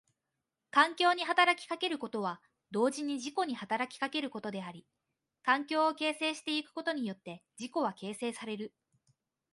[0.71, 4.83] 環境に働きかけることは同時に自己に働きかけることであり、
[5.43, 8.73] 環境を形成してゆくことによって自己は形成される。